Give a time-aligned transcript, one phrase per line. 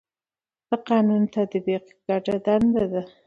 [0.69, 3.01] د قانون تطبیق ګډه دنده ده